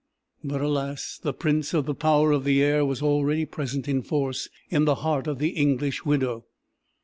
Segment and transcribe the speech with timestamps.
[0.43, 4.49] But, alas, the Prince of the Power of the Air was already present in force,
[4.71, 6.45] in the heart of the English widow!